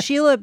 [0.00, 0.38] Sheila,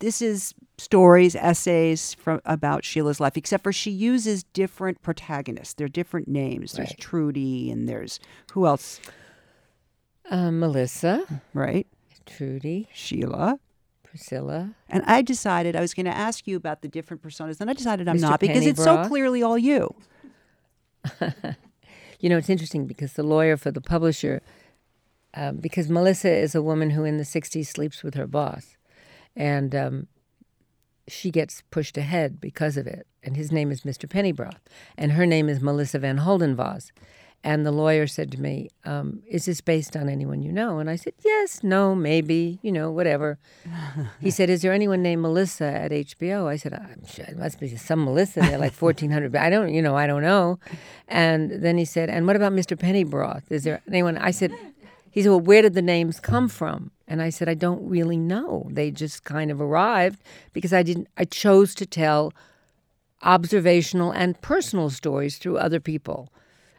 [0.00, 5.74] this is stories, essays from about Sheila's life, except for she uses different protagonists.
[5.74, 6.72] They're different names.
[6.72, 6.98] There's Right.
[6.98, 8.20] Trudy and there's
[8.52, 9.00] who else?
[10.30, 11.86] Um, Melissa, Right?
[12.26, 13.58] Trudy, Sheila.
[14.02, 14.74] Priscilla.
[14.88, 17.58] And I decided I was going to ask you about the different personas.
[17.58, 18.20] Then I decided I'm Mr.
[18.22, 19.94] not because it's so clearly all you.
[22.18, 24.40] You know, it's interesting because the lawyer for the publisher,
[25.36, 28.76] um, because Melissa is a woman who in the 60s sleeps with her boss.
[29.36, 30.06] And um,
[31.06, 33.06] she gets pushed ahead because of it.
[33.22, 34.08] And his name is Mr.
[34.08, 34.60] Pennybroth.
[34.96, 36.90] And her name is Melissa Van Holdenvos.
[37.44, 40.78] And the lawyer said to me, um, Is this based on anyone you know?
[40.78, 43.38] And I said, Yes, no, maybe, you know, whatever.
[44.20, 46.46] he said, Is there anyone named Melissa at HBO?
[46.46, 48.40] I said, I'm sure it must be some Melissa.
[48.40, 49.36] They're like 1,400.
[49.36, 50.58] I don't, you know, I don't know.
[51.06, 52.76] And then he said, And what about Mr.
[52.76, 53.44] Pennybroth?
[53.50, 54.18] Is there anyone?
[54.18, 54.52] I said,
[55.16, 56.90] He said, Well, where did the names come from?
[57.08, 58.68] And I said, I don't really know.
[58.70, 62.34] They just kind of arrived because I didn't, I chose to tell
[63.22, 66.30] observational and personal stories through other people.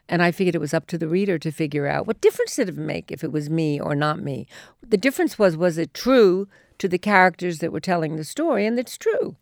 [0.08, 2.68] And I figured it was up to the reader to figure out what difference did
[2.68, 4.46] it make if it was me or not me.
[4.86, 6.46] The difference was was it true
[6.78, 8.66] to the characters that were telling the story?
[8.66, 9.34] And it's true.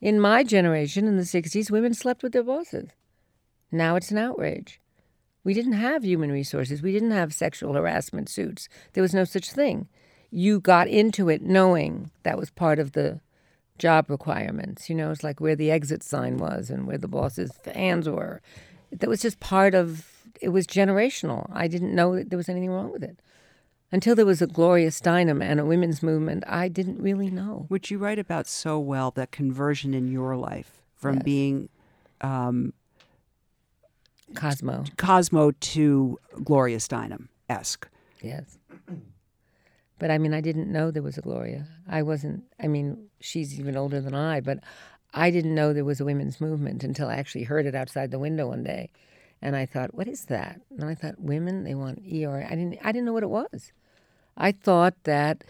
[0.00, 2.90] In my generation, in the 60s, women slept with their bosses.
[3.72, 4.80] Now it's an outrage.
[5.44, 6.82] We didn't have human resources.
[6.82, 8.68] We didn't have sexual harassment suits.
[8.92, 9.88] There was no such thing.
[10.30, 13.20] You got into it knowing that was part of the
[13.78, 14.88] job requirements.
[14.88, 18.40] You know, it's like where the exit sign was and where the boss's hands were.
[18.92, 20.06] That was just part of
[20.40, 21.50] it was generational.
[21.52, 23.18] I didn't know that there was anything wrong with it.
[23.90, 27.66] Until there was a Gloria Steinem and a women's movement, I didn't really know.
[27.68, 31.22] Which you write about so well, that conversion in your life from Yes.
[31.24, 31.68] being
[32.22, 32.72] um,
[34.34, 37.88] Cosmo, Cosmo to Gloria Steinem esque.
[38.22, 38.58] yes.
[39.98, 41.68] But I mean, I didn't know there was a Gloria.
[41.88, 44.58] I wasn't, I mean, she's even older than I, but
[45.14, 48.18] I didn't know there was a women's movement until I actually heard it outside the
[48.18, 48.90] window one day.
[49.40, 50.60] And I thought, what is that?
[50.76, 52.44] And I thought, women, they want ERA.
[52.44, 53.70] I didn't, I didn't know what it was.
[54.36, 55.44] I thought that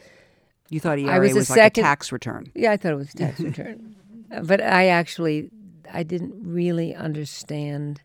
[0.68, 2.52] You thought I ERA was was, a like second- a tax return.
[2.54, 3.96] Yeah, I thought it was a tax return.
[4.30, 5.48] Uh, But I actually,
[5.90, 8.02] I didn't really understand.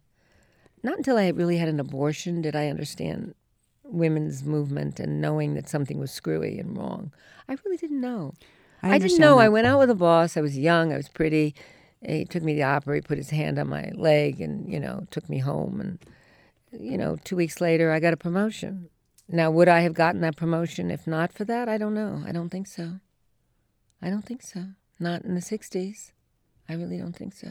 [0.87, 3.35] Not until I really had an abortion did I understand
[3.83, 7.11] women's movement and knowing that something was screwy and wrong.
[7.49, 8.35] I really didn't know.
[8.81, 9.37] I, I, didn't know.
[9.37, 10.37] I went out with a boss.
[10.37, 10.93] I was young.
[10.93, 11.55] I was pretty.
[12.01, 12.95] He took me to the opera.
[12.95, 15.81] He put his hand on my leg and, you know, took me home.
[15.81, 15.99] And,
[16.71, 18.89] you know, two weeks later, I got a promotion.
[19.27, 21.67] Now, would I have gotten that promotion if not for that?
[21.67, 22.23] I don't know.
[22.25, 23.01] I don't think so.
[24.01, 24.67] I don't think so.
[25.01, 26.13] Not in the 60s.
[26.69, 27.49] I really don't think so.